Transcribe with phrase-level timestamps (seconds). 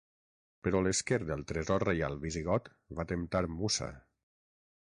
[0.67, 3.95] Però l'esquer del tresor reial visigot va temptar Mussa.